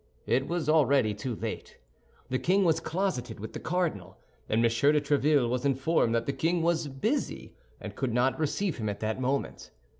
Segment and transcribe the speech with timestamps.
[0.25, 1.77] It was already too late.
[2.31, 4.17] The king was closeted with the cardinal,
[4.49, 4.61] and M.
[4.63, 8.99] de Tréville was informed that the king was busy and could not receive him at
[9.01, 9.69] that moment.